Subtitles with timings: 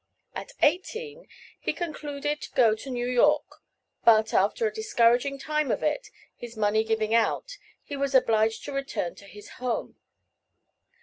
[0.33, 1.27] At eighteen,
[1.59, 3.61] he concluded to go to New York;
[4.03, 8.71] but, after a discouraging time of it, his money giving out, he was obliged to
[8.71, 9.97] return to his home.